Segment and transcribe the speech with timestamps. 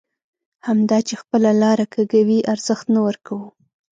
[0.67, 3.47] همدا چې خپله لاره کږوي ارزښت نه ورکوو.